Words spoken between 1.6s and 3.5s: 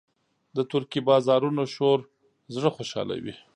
شور زړه خوشحالوي.